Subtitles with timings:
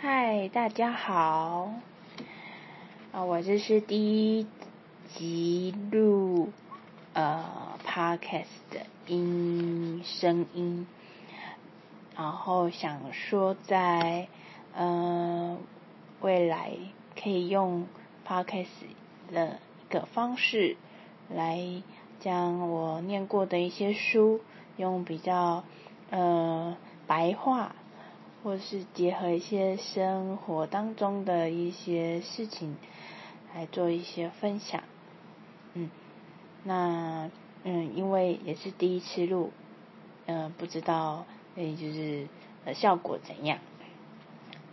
[0.00, 1.72] 嗨，大家好。
[3.10, 4.46] 啊，我这是第一
[5.08, 6.50] 集录
[7.14, 7.44] 呃
[7.84, 10.86] podcast 的音声音，
[12.16, 14.28] 然后想说在
[14.72, 15.58] 呃
[16.20, 16.70] 未来
[17.20, 17.88] 可以用
[18.24, 18.68] podcast
[19.32, 20.76] 的一个方式
[21.28, 21.82] 来
[22.20, 24.40] 将我念过的一些书
[24.76, 25.64] 用比较
[26.10, 26.76] 呃
[27.08, 27.74] 白话。
[28.42, 32.76] 或是结合一些生活当中的一些事情
[33.54, 34.82] 来做一些分享，
[35.74, 35.90] 嗯，
[36.62, 37.30] 那
[37.64, 39.52] 嗯，因为也是第一次录，
[40.26, 42.28] 嗯，不知道诶，就是
[42.64, 43.58] 呃效果怎样，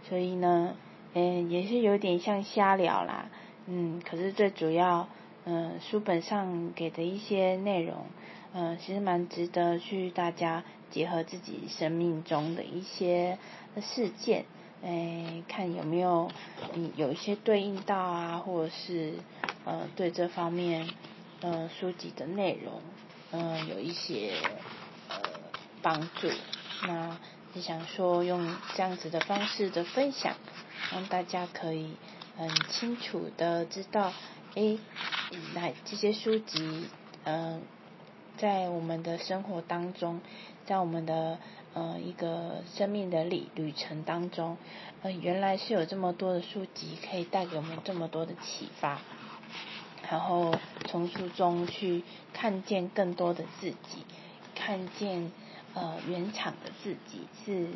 [0.08, 0.76] 所以呢，
[1.14, 3.30] 嗯，也是有点像瞎聊啦，
[3.66, 5.08] 嗯，可是最主要，
[5.46, 8.06] 嗯，书本上给的一些内容，
[8.54, 10.64] 嗯，其实蛮值得去大家。
[10.96, 13.38] 结合自己生命中的一些
[13.82, 14.46] 事件，
[14.82, 16.32] 哎，看有没有
[16.74, 19.16] 嗯有一些对应到啊，或者是
[19.66, 20.88] 呃对这方面
[21.42, 22.82] 呃书籍的内容
[23.32, 24.36] 嗯有一些
[25.10, 25.18] 呃
[25.82, 26.30] 帮助。
[26.88, 27.20] 那
[27.52, 30.38] 你想说用这样子的方式的分享，
[30.94, 31.98] 让大家可以
[32.38, 34.14] 很清楚的知道，
[34.56, 34.78] 哎，
[35.54, 36.86] 那这些书籍
[37.26, 37.62] 嗯
[38.38, 40.22] 在我们的生活当中。
[40.68, 41.38] 在我们的
[41.76, 44.58] 呃一个生命的旅旅程当中，
[45.04, 49.00] 呃原来是有这么多的书籍可以带给我们这么多的启发，
[50.10, 50.56] 然后
[50.88, 54.04] 从书中去看见更多的自己，
[54.56, 55.32] 看见
[55.76, 57.68] 呃原厂的自己是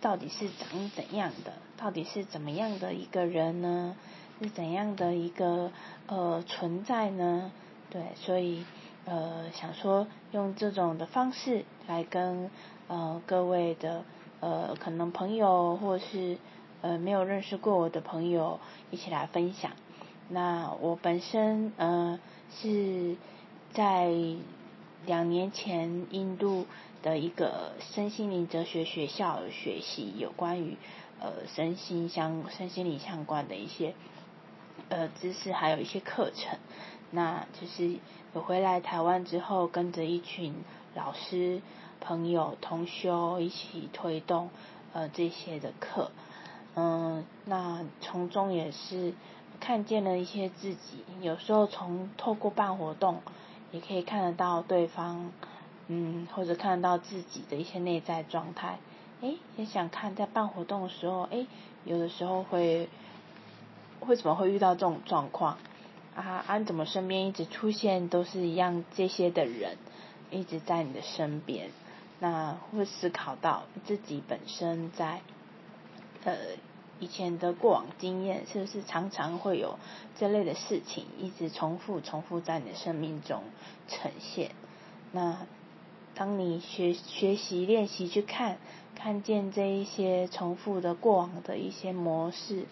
[0.00, 3.94] 到底是长怎样的，到底是怎么样的一个人呢？
[4.40, 5.70] 是怎样的一个
[6.06, 7.52] 呃存在呢？
[7.90, 8.64] 对，所以。
[9.06, 12.50] 呃，想说用这种的方式来跟
[12.88, 14.04] 呃各位的
[14.40, 16.38] 呃可能朋友或是
[16.82, 18.58] 呃没有认识过我的朋友
[18.90, 19.70] 一起来分享。
[20.28, 22.18] 那我本身呃
[22.50, 23.16] 是
[23.72, 24.12] 在
[25.06, 26.66] 两年前印度
[27.02, 30.76] 的一个身心灵哲学学校学习有关于
[31.20, 33.94] 呃身心相身心灵相关的一些
[34.88, 36.58] 呃知识，还有一些课程。
[37.10, 37.96] 那就是
[38.32, 40.54] 我回来台湾之后，跟着一群
[40.94, 41.60] 老师、
[42.00, 44.50] 朋友同修一起推动
[44.92, 46.10] 呃这些的课，
[46.74, 49.14] 嗯，那从中也是
[49.60, 53.22] 看见了一些自己，有时候从透过办活动，
[53.70, 55.30] 也可以看得到对方，
[55.86, 58.78] 嗯，或者看得到自己的一些内在状态，
[59.20, 61.46] 诶，也想看在办活动的时候，诶，
[61.84, 62.88] 有的时候会
[64.00, 65.58] 为什么会遇到这种状况？
[66.14, 69.76] 啊，安怎么身边一直出现都是一样这些的人，
[70.30, 71.70] 一直在你的身边，
[72.20, 75.20] 那会思考到自己本身在
[76.24, 76.34] 呃
[77.00, 79.78] 以前的过往经验，是不是常常会有
[80.18, 83.42] 这类的事情一直重复重复在你的生命中
[83.88, 84.52] 呈现？
[85.12, 85.46] 那
[86.14, 88.56] 当你学学习练习去看，
[88.94, 92.64] 看见这一些重复的过往的一些模式。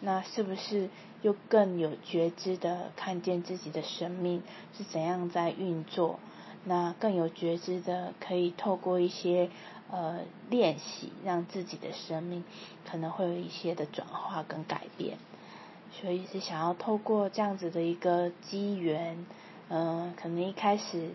[0.00, 0.88] 那是不是
[1.22, 4.42] 又更有觉知的看见自己的生命
[4.76, 6.20] 是怎样在运作？
[6.64, 9.50] 那更有觉知的可以透过一些
[9.90, 10.18] 呃
[10.50, 12.44] 练习，让自己的生命
[12.84, 15.16] 可能会有一些的转化跟改变。
[15.92, 19.24] 所以是想要透过这样子的一个机缘，
[19.68, 21.10] 嗯，可能一开始，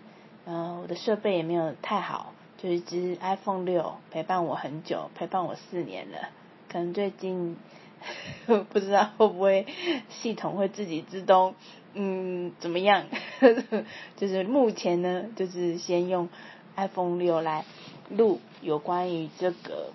[0.46, 6.30] 嗯，我的设备也没有太好，就一只 iPhone 六陪伴我很久，陪伴我四年了，
[6.68, 7.58] 可能最近。
[8.72, 9.66] 不知道会不会
[10.10, 11.56] 系统会自己自动，
[11.94, 13.06] 嗯，怎么样？
[14.18, 16.30] 就是目前呢，就是先用
[16.76, 17.66] iPhone 六来
[18.10, 19.92] 录有关于这个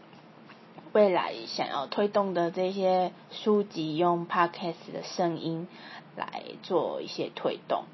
[0.92, 5.66] 未来想要推动的这些书籍，用 Podcast 的声音
[6.16, 7.84] 来做一些推动。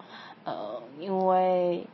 [0.44, 1.86] 呃，因为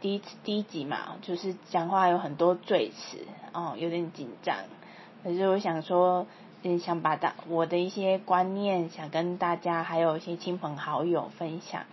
[0.00, 3.18] 第一次第一集嘛，就是讲话有很多赘词，
[3.52, 4.56] 哦，有点紧张。
[5.24, 6.26] 可是我想说。
[6.62, 11.84] 嗯，想把大我的一些观念，想跟大家还有一些亲朋好友分享，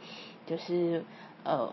[0.45, 1.05] 就是
[1.45, 1.71] 呃，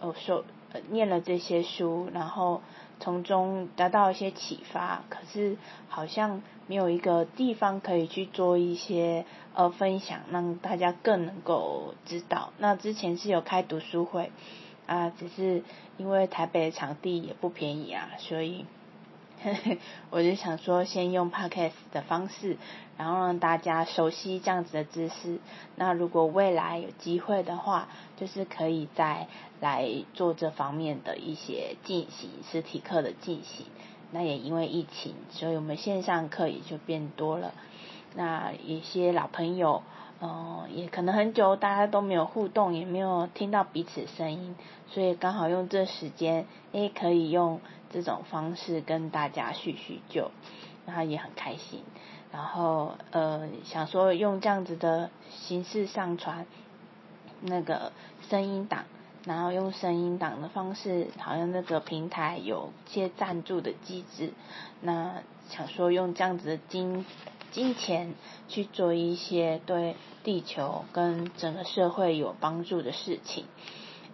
[0.00, 0.44] 呃说
[0.90, 2.60] 念了这些书，然后
[2.98, 5.56] 从中得到一些启发，可是
[5.88, 9.24] 好像没有一个地方可以去做一些
[9.54, 12.52] 呃分享，让大家更能够知道。
[12.58, 14.32] 那之前是有开读书会
[14.86, 15.62] 啊，只是
[15.98, 18.66] 因为台北的场地也不便宜啊，所以。
[20.10, 22.56] 我就想说，先用 podcast 的方式，
[22.96, 25.38] 然后让大家熟悉这样子的知识。
[25.76, 29.26] 那如果未来有机会的话，就是可以再
[29.60, 33.66] 来做这方面的一些进行实体课的进行。
[34.10, 37.52] 那也因为疫情，所以我们线上课也就变多了。
[38.14, 39.82] 那一些老朋友，
[40.20, 44.54] 嗯，也可能很久大家都没有互动，也没有听到彼此声音，
[44.88, 47.60] 所以刚好用这时间，诶，可以用
[47.92, 50.30] 这种方式跟大家叙叙旧，
[50.86, 51.82] 然后也很开心。
[52.32, 56.46] 然后呃，想说用这样子的形式上传
[57.42, 57.92] 那个
[58.30, 58.84] 声音档，
[59.26, 64.32] 然后用声音档的方式，好像那个平台有些赞助的机制，
[64.80, 67.04] 那想说用这样子的金
[67.50, 68.14] 金钱
[68.48, 69.94] 去做一些对
[70.24, 73.44] 地球跟整个社会有帮助的事情，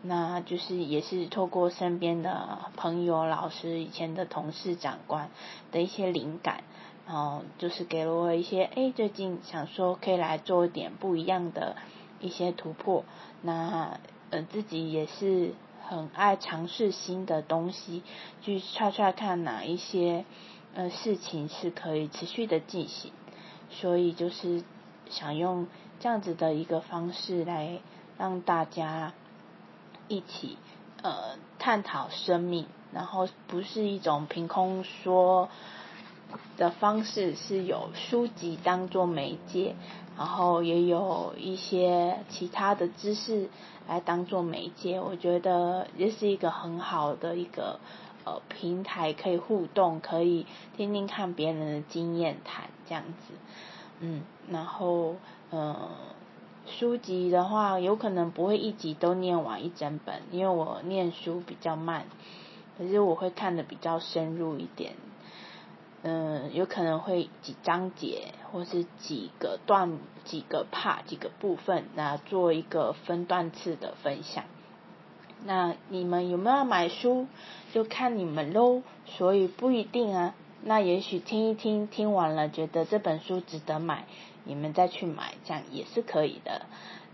[0.02, 5.30] 那就是也是透过身边的朋友、老师、以前的同事、长官
[5.72, 6.62] 的一些灵感。
[7.06, 11.74] 然后就是给了我一些，哎，最近想说可以来做一点不一样的
[12.20, 13.02] 一些突破。
[13.40, 13.98] 那
[14.28, 15.54] 呃自己也是
[15.88, 18.02] 很爱尝试新的东西，
[18.42, 20.26] 去踹踹看哪一些
[20.74, 23.10] 呃事情是可以持续的进行。
[23.70, 24.62] 所以就是
[25.08, 25.66] 想用
[26.00, 27.80] 这样子的一个方式来
[28.18, 29.14] 让大家
[30.08, 30.58] 一起
[31.02, 35.49] 呃探讨生命，然后不是一种凭空说。
[36.58, 39.75] 的方式是有书籍当做媒介，
[40.19, 43.49] 然后也有一些其他的知识
[43.88, 45.00] 来当做媒介。
[45.00, 47.81] 我觉得这是一个很好的一个
[48.26, 50.44] 呃平台，可以互动，可以
[50.76, 53.32] 听听看别人的经验谈这样子。
[54.00, 55.16] 嗯，然后
[55.49, 55.88] 呃
[56.78, 62.04] 书籍的话，有可能不会一集都念完一整本，因为我念书比较慢，
[62.78, 64.92] 可是我会看的比较深入一点。
[66.02, 74.44] 嗯，有可能会几章节，或是几个段、几个 part、几个部分，那做一个分段次的分享。
[75.44, 77.26] 那你们有没有买书，
[77.72, 78.82] 就看你们喽。
[79.06, 80.36] 所以不一定啊。
[80.62, 84.06] 那也许听一听，听完了觉得这本书值得买，
[84.44, 86.62] 你们再去买，这样也是可以的。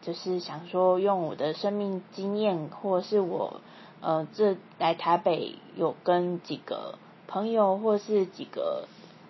[0.02, 3.60] 就是想说，用我的生命经验，或是我
[4.00, 6.98] 呃，这来台北有跟几个。
[7.26, 8.86] 朋友或是几个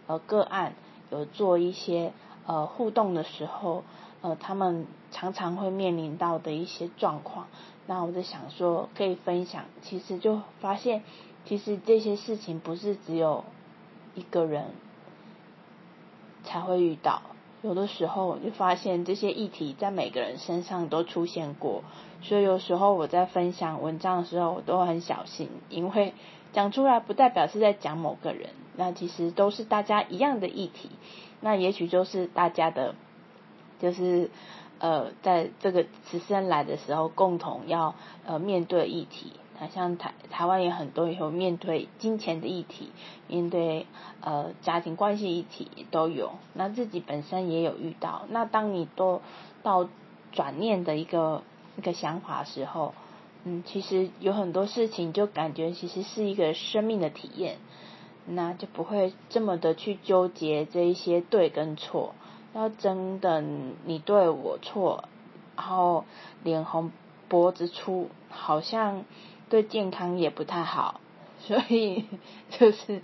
[0.09, 0.75] 呃个案
[1.11, 2.13] 有做一些
[2.45, 3.85] 呃互动的时候，
[4.21, 7.47] 呃他们常常会面临到的一些状况，
[7.87, 11.03] 那我就想说可以分享，其实就发现
[11.47, 13.45] 其实这些事情不是只有
[14.15, 14.65] 一个人
[16.45, 17.23] 才会遇到，
[17.63, 21.83] 有的时候我就发现这些议题在每个人身上都出现过，
[22.23, 26.15] 所以有时候我在分享文章的时候，我都很小心，因为。
[26.55, 30.89] 讲出来不代表是在讲某个人，那其实都是大家一样的议题，
[31.41, 32.95] 那也许就是大家的，
[33.81, 34.31] 就是
[34.79, 42.91] 呃，在这个此生来的时候共同要呃面对议题，那像台台湾也很多有面对金钱的议题，
[43.29, 43.87] 面对
[44.21, 49.21] 呃家庭关系议题都有，那自己本身也有遇到，那当你都
[49.63, 49.89] 到
[50.33, 51.43] 转念的一个
[51.77, 52.95] 一个想法时候。
[53.47, 57.59] 嗯，其实有很多事情就感觉其实是一个生命的体验，
[58.25, 62.15] 那就不会这么的去纠结这一些对跟错。
[62.55, 63.43] 要真的
[63.85, 65.05] 你对我错，
[65.57, 66.07] 然后
[66.43, 66.91] 脸红
[67.29, 69.05] 脖子粗，好像
[69.49, 71.01] 对健康也不太好。
[71.41, 72.07] 所以
[72.59, 73.03] 就是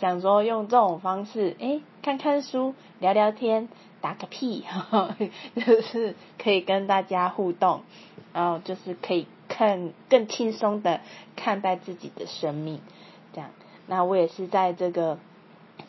[0.00, 3.68] 想说用这种方式，哎，看看书，聊聊天，
[4.00, 4.64] 打个屁，
[5.54, 7.82] 就是可以跟大家互动，
[8.32, 9.26] 然后就是可以。
[9.52, 11.00] 看更轻松的
[11.34, 12.80] 看待自己的生命，
[13.32, 13.50] 这样。
[13.88, 15.18] 那我也是在这个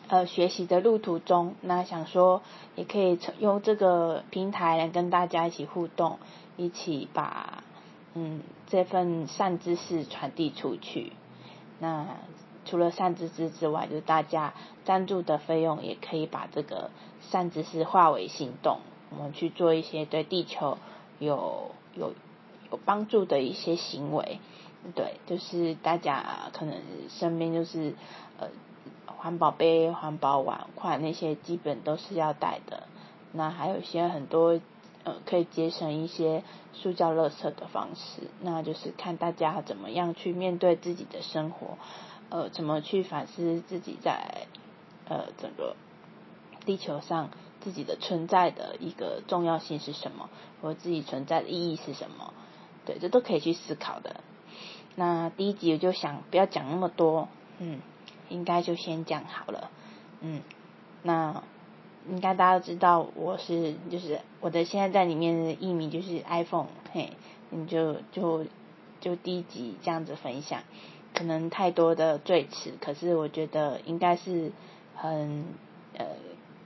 [0.08, 2.42] 呃学习的路途中，那想说
[2.74, 6.18] 也可以用这个平台来跟大家一起互动，
[6.56, 7.62] 一起把
[8.14, 11.12] 嗯这份善知识传递出去。
[11.78, 12.06] 那
[12.64, 14.54] 除了善知识之外，就是大家
[14.84, 16.90] 赞助的费用也可以把这个
[17.20, 18.78] 善知识化为行动，
[19.10, 20.78] 我们去做一些对地球
[21.18, 22.12] 有有。
[22.70, 24.40] 有帮助的一些行为，
[24.94, 26.74] 对，就是大家可能
[27.10, 27.92] 身边就是
[28.38, 28.48] 呃
[29.04, 32.84] 环保杯、环保碗筷那些基本都是要带的。
[33.32, 34.58] 那还有一些很多
[35.04, 36.42] 呃可以节省一些
[36.72, 41.78] 塑胶垃圾的方式，那就是看大家怎么样去面对自己的生活，
[42.30, 44.46] 呃，怎么去反思自己在
[45.08, 45.76] 呃整个
[46.64, 47.30] 地球上
[47.60, 50.30] 自己的存在的一个重要性是什么，
[50.60, 52.32] 或自己存在的意义是什么。
[52.84, 54.16] 对，这都可以去思考的。
[54.96, 57.28] 那第一集我就想不要讲那么多，
[57.58, 57.80] 嗯，
[58.28, 59.70] 应该就先讲好了，
[60.20, 60.42] 嗯，
[61.02, 61.44] 那
[62.10, 67.10] 应该大家都知道我是就是我的现在在里面的艺名就是 iPhone，嘿，
[67.50, 68.44] 你就就
[69.00, 70.60] 就第一集这样子分享。
[71.14, 74.50] 可能太多的赘词，可是我觉得应该是
[74.96, 75.44] 很
[75.96, 76.06] 呃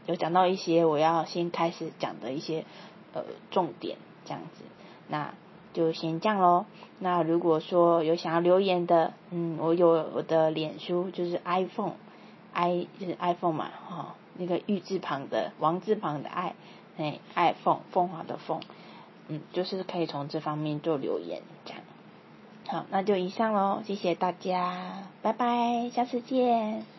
[0.06, 2.64] 有讲到一些我要先开始讲的一些
[3.12, 4.62] 呃重点这样子，
[5.08, 5.34] 那
[5.72, 6.64] 就先这样喽。
[7.00, 16.54] 那如果说有想要留言的，嗯，我有我的脸书就是 iPhone，i 就是 iPhone 嘛，哈，那个玉字旁的王字旁的爱，
[16.96, 18.60] 哎爱凤凤凰的凤，
[19.28, 21.80] 嗯，就是可以从这方面做留言这样。
[22.68, 26.95] 好，那就以上喽，谢谢大家，拜拜，下次见。